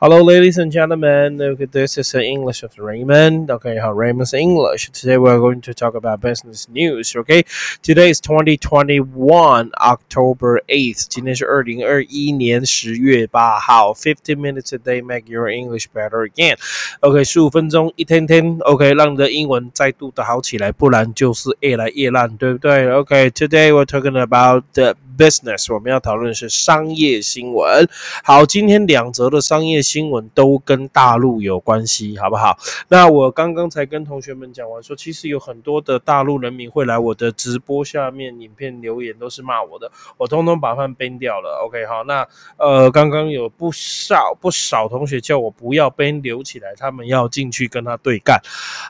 [0.00, 1.40] Hello, ladies and gentlemen.
[1.40, 3.50] Okay, this is English of Raymond.
[3.50, 4.90] Okay, how Raymond's English.
[4.90, 7.16] Today we're going to talk about business news.
[7.16, 7.44] Okay,
[7.82, 11.06] today is 2021 October 8th.
[11.08, 13.94] 今天是二零二一年十月八号。
[13.94, 16.58] Fifteen minutes a day make your English better again.
[17.00, 18.58] OK，十五分钟一天天。
[18.66, 22.90] OK，让你的英文再度的好起来，不然就是越来越烂，对不对？
[22.90, 27.87] OK，today we're talking about the business，我们要讨论的是商业新闻。
[28.23, 32.57] 好，今天两则的商业新闻都跟大陆有关系，好不好？
[32.87, 41.63] 那我刚刚才跟同学们讲完，说其实有很多的大陆人民会来我的直播下面影片留言，都是骂我的，我通通把饭 ban 掉了。
[41.67, 48.41] OK，好，那呃，刚刚有不少不少同学叫我不要 ban 留起来，他们要进去跟他对干，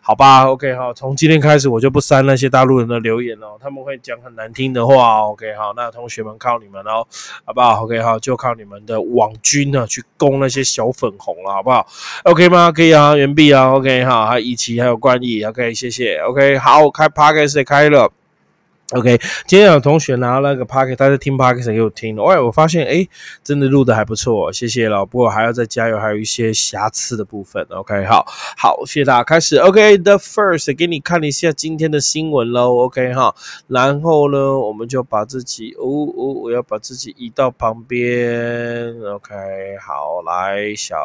[0.01, 5.27] 好吧？OK，好，从今天开始我就不删那些大陆人的留言了，他们会讲很难听的话。
[5.27, 6.20] OK，好，那同学。
[6.21, 7.05] 你们靠你们哦，
[7.43, 11.85] 好不好？OK，好，就靠你们的网军呢，去攻那些小粉红了，好不好
[12.25, 12.71] ？OK 吗？
[12.71, 18.11] 可以啊，原币啊，OK，好，还有一期还有冠毅，OK，谢谢，OK，好，开 Parkes 开了。
[18.91, 23.07] OK，今天有同学拿那个 Pocket，他在听 Pocket 给我听，喂，我发现哎，
[23.41, 25.05] 真的录的还不错，谢谢了。
[25.05, 27.65] 不过还要再加油，还有一些瑕疵的部分。
[27.69, 28.25] OK，好，
[28.57, 29.23] 好，谢谢大家。
[29.23, 32.79] 开始，OK，The first，给你看一下今天的新闻喽。
[32.79, 33.33] OK，哈，
[33.67, 38.93] 然后呢，我们就把自己，哦哦，我要把自己移到旁边。
[39.01, 39.33] OK，
[39.79, 40.97] 好，来小。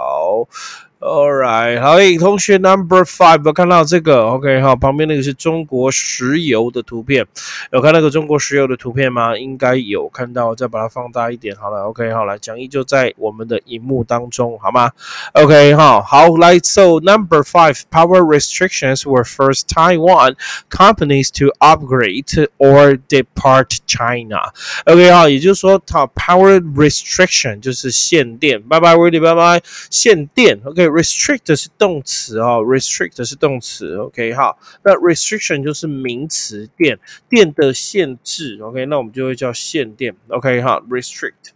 [1.06, 7.24] Alright，好，同学 Number Five，有看到这个？OK，好，旁边那个是中国石油的图片，
[7.70, 9.38] 有看那个中国石油的图片吗？
[9.38, 11.54] 应该有看到，再把它放大一点。
[11.54, 14.90] 好了，OK，好了，讲义就在我们的荧幕当中，好吗
[15.34, 20.34] ？OK，好，好，来，So Number Five，power restrictions were first Taiwan
[20.68, 24.50] companies to upgrade or depart China。
[24.86, 28.60] OK，好，也就是说，它 power restriction 就是限电。
[28.60, 30.58] 拜拜，Willie，拜拜，限电。
[30.64, 30.95] OK。
[30.96, 41.55] Restrict 是动词哦，restrict 是动词，OK 哈，那 restriction 就是名词，电电的限制，OK，那我们就会叫限电，OK 哈，restrict。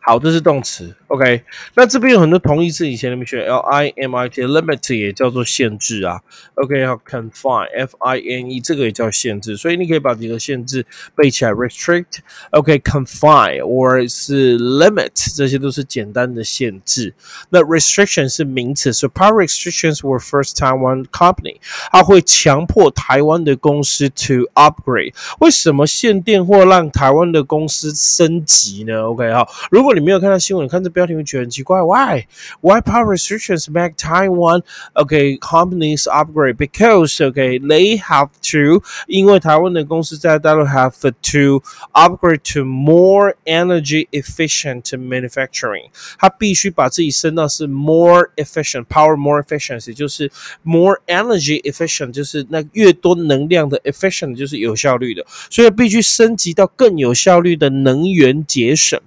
[0.00, 1.42] 好，这是动词，OK。
[1.74, 6.20] 那这边有很多同义词，以前你们学 L I M I T，limit 也叫做限制啊
[6.54, 6.86] ，OK。
[6.86, 17.12] 好，confine，F I N E，这个也叫限制，所以你可以把几个限制背起来，restrict，OK，confine，或是 limit，这些都是简单的限制。
[17.50, 21.56] 那 restriction 是名词，，so power restrictions were first Taiwan company，
[21.92, 25.12] 它会强迫台湾的公司 to upgrade。
[25.40, 31.81] 为什么限电或让台湾的公司升级呢？OK，好，如果你没有看到新闻，你看这标题会觉得很奇怪。
[31.81, 32.25] Why?
[32.61, 34.61] Why power restrictions make Taiwan
[34.93, 36.57] okay companies upgrade?
[36.57, 45.89] Because okay they have to，因为台湾的公司在大陆 have to upgrade to more energy efficient manufacturing。
[46.19, 50.31] 它必须把自己升到是 more efficient power more efficiency，就是
[50.63, 58.99] more energy efficient，就是那越多能量的 efficient 就是有效率的，所以必须升级到更有效率的能源节省。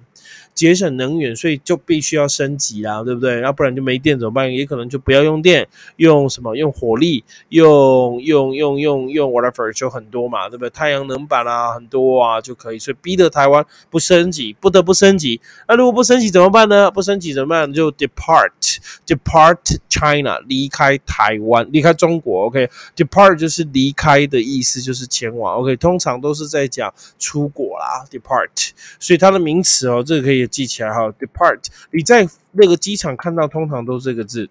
[0.54, 3.40] 节省能源，所以就必须要升级啦，对不对？
[3.40, 4.52] 要不然就没电怎么办？
[4.52, 6.54] 也可能就不要用电，用什么？
[6.54, 10.70] 用火力，用用用用用 whatever 就很多嘛，对不对？
[10.70, 15.40] 太阳能板啊，很多啊就可以，所以逼得台湾不升级，不得不升级。
[15.66, 16.90] 那如果不升级怎么办呢？
[16.90, 17.72] 不升级怎么办？
[17.72, 19.56] 就 depart，depart
[19.88, 22.44] China，离开台湾，离开中国。
[22.44, 25.56] OK，depart 就是离开的意思，就是前往。
[25.56, 28.70] OK，通常都是在讲出国啦，depart，
[29.00, 30.41] 所以它的名词哦，这个可以。
[30.46, 34.48] 记起来哈，depart，你在那个机场看到，通常都是这个字。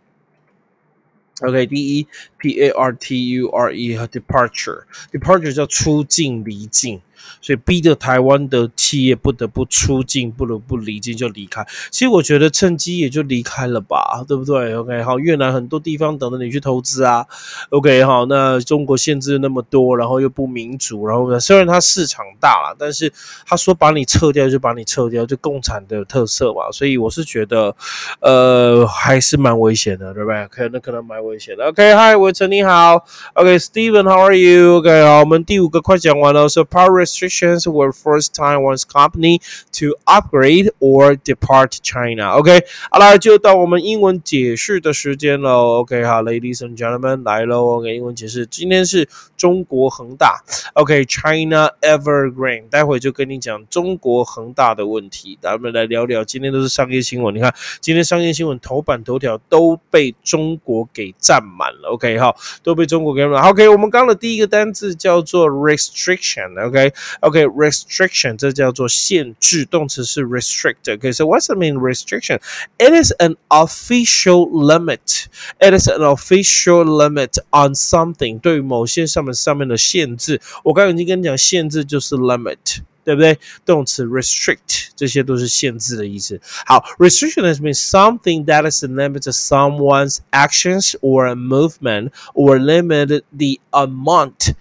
[1.41, 2.07] OK，第一
[2.38, 7.02] ，P A R T U R E 和 departure，departure 叫出境、离境。
[7.39, 11.65] 所以逼着台湾的企业不得不出境，不得不离境就离开。
[11.89, 17.25] 其实我觉得趁机也就离开了吧，对不对？OK，好，越南很多地方等着你去投资啊。
[17.69, 23.11] OK，好，那中国限制那么多，然后又不民主，然后呢，虽然它市场大了，但是
[23.45, 26.71] 他说把你撤掉就把你撤掉，就共产的特色嘛。
[26.71, 27.75] 所以我是觉得，
[28.19, 30.47] 呃，还是蛮危险的，对不对？
[30.47, 31.66] 可能可能蛮危险的。
[31.66, 33.03] OK，Hi，伟成你好。
[33.34, 37.10] OK，Steven，How are you？OK，好，我们第五个快讲完了，So Paris。
[37.11, 39.41] Restrictions were forced Taiwan's company
[39.73, 42.37] to upgrade or depart China.
[42.37, 45.81] OK，好了，就到我们英文解释的时间喽。
[45.81, 47.78] OK，好，Ladies and gentlemen，来喽。
[47.78, 50.41] OK，英文解释，今天是中国恒大。
[50.73, 55.37] OK，China Evergreen，待会就跟你讲中国恒大的问题。
[55.41, 57.35] 咱们来聊聊，今天都是商业新闻。
[57.35, 61.90] 你看，今天商业新闻头版头条都被中国给占满了。
[61.91, 63.43] OK，好，都被中国给占满。
[63.43, 66.59] OK，我们刚的第一个单字叫做 restriction。
[66.67, 66.93] OK。
[67.21, 72.41] OK，restriction 这叫做限制，动词是 restrict。OK，so what's the mean restriction?
[72.78, 75.27] It is an official limit.
[75.59, 80.41] It is an official limit on something 对于某些上面上面的限制。
[80.65, 82.83] 我刚刚已经跟你讲，限制就是 limit。
[83.06, 83.38] 对不对？
[83.65, 86.41] 动词 restrict 这些都是限制的意思。
[86.66, 94.54] 好，restriction has been something that is limited someone's actions or a movement or limit the amount,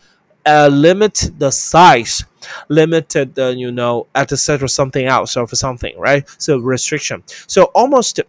[0.46, 2.24] uh, limit the size,
[2.70, 6.24] limited the you know etc something else of something, right?
[6.38, 7.24] So restriction.
[7.48, 8.22] So almost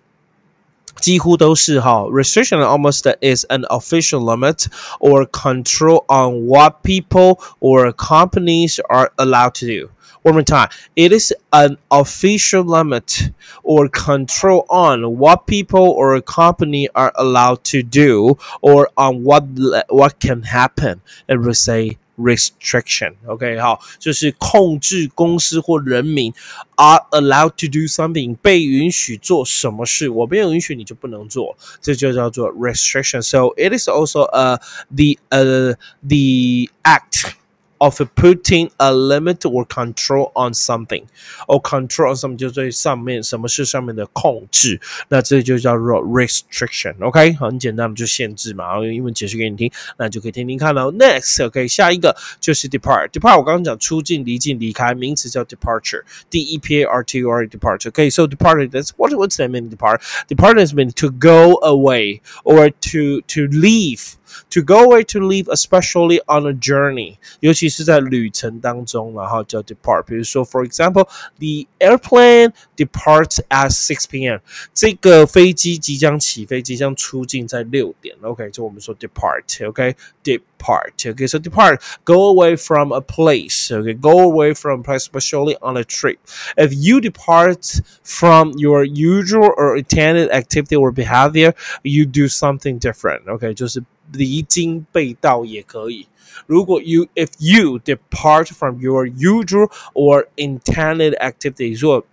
[0.99, 4.67] 几乎都是哈，restriction almost is an official limit
[4.99, 9.91] or control on what people or companies are allowed to do.
[10.23, 10.71] One more time.
[10.97, 13.31] It is an official limit
[13.63, 19.45] or control on what people or a company are allowed to do or on what
[19.89, 21.03] what can happen.
[21.29, 23.15] And we say restriction.
[23.27, 26.33] OK，好，就是控制公司或人民
[26.77, 33.21] are allowed to do something，被允许做什么事，我没有允许你就不能做，这就叫做 restriction.
[33.23, 34.59] So it is also uh
[34.91, 37.33] the uh the act
[37.81, 41.05] of putting a limit or control on something
[41.47, 48.69] or control on something 就对上面什么是上面的控制，那这就叫做 restriction。OK，很简单，就限制嘛。
[48.69, 50.91] 然后英文解释给你听，那就可以听听看喽。
[50.91, 59.37] Next，OK，下一个就是 depart。depart 我刚刚讲出境、离境、离开，名词叫 departure，D E P A R T U R departure。OK，so departed that's what what's
[59.37, 60.01] that mean depart?
[60.29, 64.15] Depart has been to go away or to to leave
[64.51, 70.03] to go away to leave, especially on a journey，尤其是在旅程当中，然后叫 depart。
[70.03, 74.41] 比如说，for example，the airplane departs at six p.m.
[74.75, 78.17] 这个飞机即将起飞，即将出境在六点。
[78.23, 83.71] OK，就我们说 depart。OK，depart。OK，so depart go away from a place.
[83.71, 86.19] Okay, go away from a place, especially on a trip.
[86.57, 93.29] If you depart from your usual or intended activity or behavior, you do something different.
[93.29, 93.83] OK，就是
[94.13, 96.07] 离经背道也可以。
[96.47, 102.05] 如果 you if you depart from your usual or intended activity，说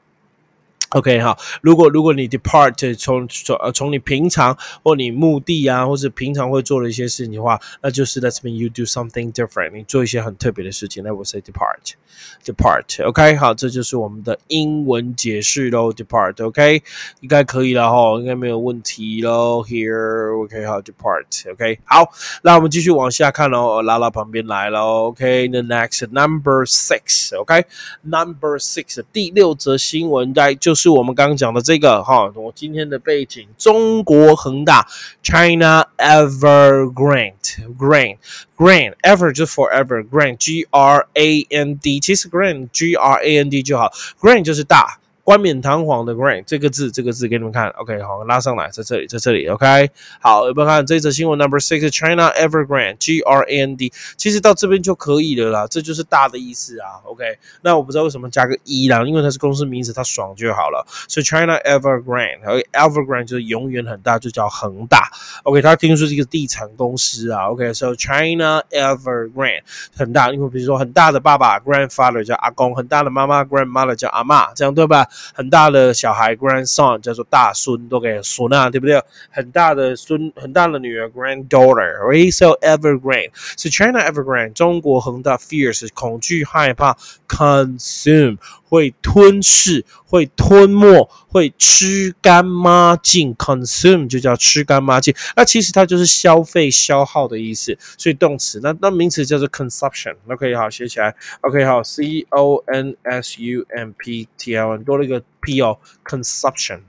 [0.90, 11.04] OK 哈，如果如果你 depart 从从呃从你平常或你目的啊，或是平常会做的一些事情的话，那就是 that's mean you do something different，你做一些很特别的事情。
[11.04, 13.06] 那我 say depart，depart。
[13.06, 15.92] OK，好，这就是我们的英文解释喽。
[15.92, 16.82] depart OK，
[17.20, 19.62] 应该可以了哈，应该没有问题喽。
[19.62, 22.10] Here OK 好，depart OK 好，
[22.42, 25.08] 那我们继续往下看喽，拉到旁边来喽。
[25.08, 30.77] OK，the next number six OK，number six 第六则新闻在就是。
[30.78, 34.86] 是我们刚刚讲的这个哈，我今天的背景，中国恒大
[35.24, 37.34] ，China Ever Grand
[37.76, 38.18] Grand
[38.56, 43.50] Grand Ever 就 Forever Grand G R A N D，其实 Grand G R A N
[43.50, 43.90] D 就好
[44.20, 45.00] ，Grand 就是大。
[45.28, 49.90] 冠冕堂皇的 grand 这个字，这个字给你们看，OK，好，拉上来，在这里，在这里，OK，
[50.22, 60.82] 好，有没有看这则新闻？Number six，China Ever Grand G R A N D，其实到这边就可以了啦，这就是大的意思啊，OK，那我不知道为什么加个一啦，因为它是公司名字，它爽就好了。
[61.08, 65.10] 所以 China Evergrande，OK，Evergrande 就是永远很大，就叫恒大
[65.42, 69.60] ，OK，它听说是一个地产公司啊，OK，So China Ever Grand
[69.94, 75.06] 很大，因为比如说很大的爸爸 grandfather 叫阿公，很大的妈妈 grandmother 叫阿妈，这样对吧？
[75.34, 79.02] 很大的小孩 grandson 叫做大孙，都给孙啊，对不对？
[79.30, 86.96] 很大的孙，很大的女儿 granddaughter，right？So evergrande，是 China evergrande，中国恒大 fears 恐惧害怕
[87.28, 104.56] consume 会吞噬，会吞没，会吃干抹净 consume 就叫吃干抹净，那其实它就是消费消耗的意思，所以动词，那那名词叫做 consumption，OK 好写起来，OK 好 C O N S U M P T
[104.56, 106.80] L N 多了一个 P 哦，consumption。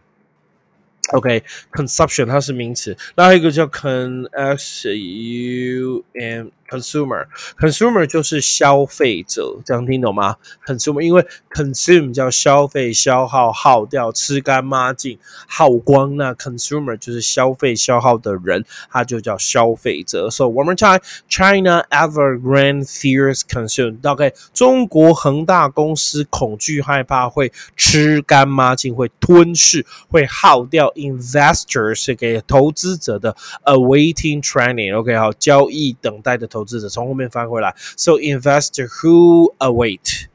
[1.12, 10.36] OK，consumption 它是名词，那还有一个叫 con s u m consumer，consumer 就是消费者，这样听懂吗
[10.68, 20.30] ？consumer 因为 consume 叫消费、消耗、耗掉、吃干抹净、耗光，那 consumer 就是消费、消耗的人，它就叫消费者。
[20.30, 24.00] So one more time，China Evergrande fears consume。
[24.00, 30.94] 大概中国恒大公司恐惧害怕会吃干抹净，会吞噬，会耗掉。
[30.99, 40.27] Investor 是给投资者的，awaiting training，OK，好，交易等待的投资者，从后面翻回来，So investor who await。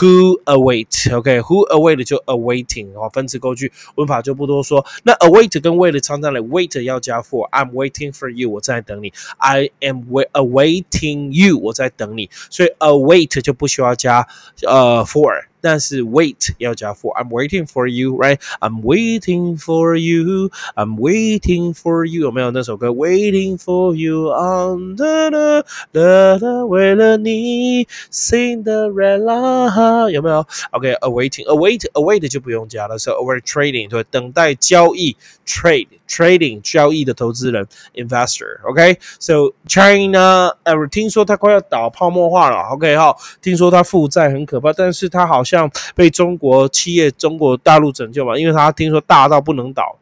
[0.00, 4.84] who await，OK，who await 就 awaiting 哦，分词构句，文法就不多说。
[5.04, 14.26] 那 await 跟 wait 常常来，wait 要加 for，I'm waiting for you，我在等你，I am awaiting you，我在等你，所以 await 就不需要加
[14.66, 15.44] 呃 for。
[15.60, 18.40] 但是 wait 要加 for。I'm waiting for you, right?
[18.60, 20.50] I'm waiting for you.
[20.74, 22.22] I'm waiting for you.
[22.22, 30.46] 有没有那首歌 Waiting for you on the the the the 为了你 Cinderella 有没有？
[30.70, 38.59] OK，awaiting await await 就不用加了，是 await trading 对，等待交易 trade Trading 交易的投资人 investor。
[38.69, 42.57] OK，so China 呃，听说它快要倒泡沫化了。
[42.73, 45.71] OK 哈，听说它负债很可怕，但是它好像。
[45.93, 48.35] 被中国企业、中国大陆拯救嘛？
[48.37, 49.95] 因为他听说大到不能倒，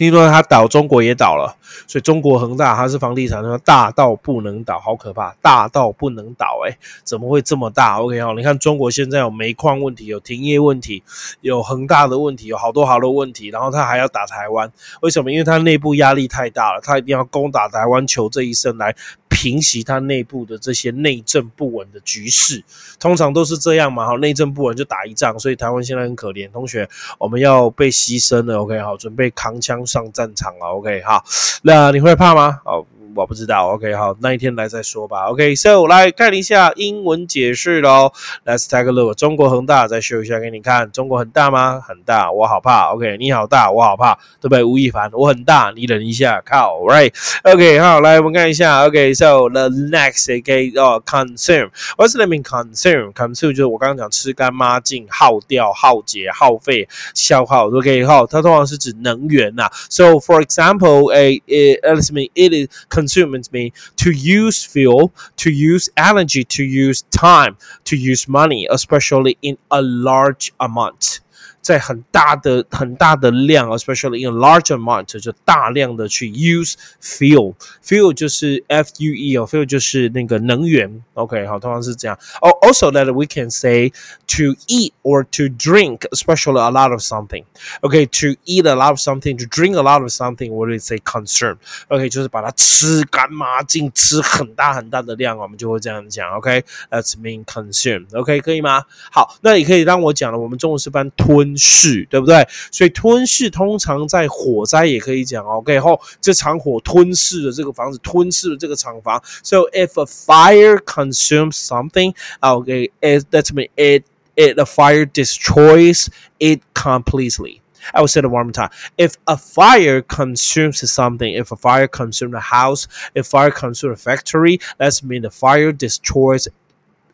[0.00, 1.54] 听说他倒，中国也倒了。
[1.86, 11.02] 所以中国恒大它是房地产，说大到不能倒，好可怕，大到不能倒，哎，怎么会这么大？OK 好，你看中国现在有煤矿问题，有停业问题，
[11.42, 15.30] 有恒大的问题，有好多好多问题，然后他还要打台湾，为什么？
[15.30, 18.96] 因为他内部压力太大了，他一定要攻打台湾，求这一生来。
[19.40, 22.62] 平息它内部的这些内政不稳的局势，
[22.98, 26.50] 通常都是这样嘛，哈，内政不稳就打一仗，所以台湾现在很可怜。
[26.50, 26.86] 同学，
[27.18, 31.24] 我们要被牺牲了，OK，好，准备扛枪上战场了，OK，好，
[31.62, 32.60] 那你会怕吗？
[32.62, 32.86] 好。
[33.14, 38.12] 我不知道，OK，好，那一天来再说吧，OK，So 来看一下英文解释喽
[38.44, 41.80] ，Let's take a look，中国恒大再秀一下给你看，中国很大吗？
[41.80, 44.62] 很大，我好怕，OK，你好大，我好怕，对不对？
[44.62, 64.62] 吴亦凡，我很大，你忍一下，靠，Right，OK，好，来我们看一下，OK，So the next，OK，哦，consume，What's the mean consume？consume 就是我刚刚讲吃干抹净、耗掉、耗竭、耗费、消耗，OK，好，它通常是指能源呐，So for example，a，let's mean it is Consumers me to use
[64.62, 71.20] fuel, to use energy, to use time, to use money, especially in a large amount.
[71.61, 82.15] 在很大的很大的量，especially in a large amount，就大量的去 use fuel，fuel 就是 F U E 哦，fuel 就是那个能源，OK，好，通常是这样。
[82.41, 83.89] 哦，also that we can say
[84.27, 87.43] to eat or to drink, especially a lot of something.
[87.81, 90.73] Okay, to eat a lot of something, to drink a lot of something, what do
[90.73, 91.57] we say consume?
[91.87, 96.29] OK，就是把它吃干抹净，吃很大很大的量，我们就会这样讲。
[96.37, 98.05] OK，that's mean consume.
[98.15, 98.83] OK，可以吗？
[99.11, 101.48] 好，那你可以让我讲了，我们中文是班吞。
[101.49, 102.47] 吞噬，对不对？
[102.71, 105.79] 所以吞噬通常在火灾也可以讲，OK？
[105.79, 109.19] 后这场火吞噬了这个房子，吞噬了这个厂房。
[109.43, 114.03] So if a fire consumes something, OK, it that mean it
[114.35, 117.61] it a fire destroys it completely.
[117.91, 118.69] I will say it one more time.
[118.97, 124.01] If a fire consumes something, if a fire consumes a house, if fire consumes a
[124.01, 126.47] factory, that's mean the fire destroys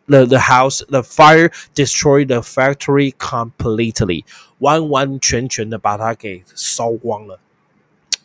[0.08, 4.26] the, the house, the fire destroyed the factory completely，
[4.60, 7.40] 完完全全的把它给烧光了。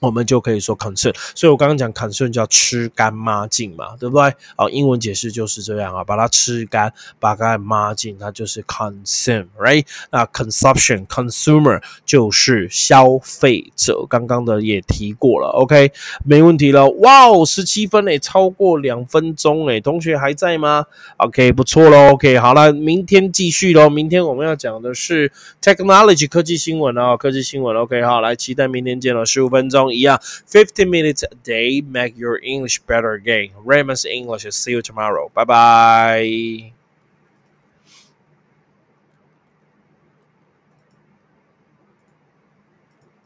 [0.01, 4.33] 我们就可以说 consume，所以我刚刚讲 consume 叫吃干抹净嘛，对不对？
[4.55, 9.85] 好，英文解释就是这样啊，把它吃干，把它抹净，它就是 consume，right？
[10.09, 15.91] 那 consumption consumer 就是消费者，刚刚的也提过了，OK？
[16.25, 25.31] 没问题了，哇哦，十七分诶，超过两分钟诶，同学还在吗？OK，不错喽，OK，好了，明天继续喽，明天我们要讲的是
[25.61, 29.90] technology 科技新闻哦，科技新闻，OK，好，来期待明天见了，十五分钟。
[29.95, 33.49] Yeah, 15 minutes a day make your English better again.
[33.57, 34.43] Raymond's English.
[34.51, 35.29] See you tomorrow.
[35.33, 36.73] Bye bye.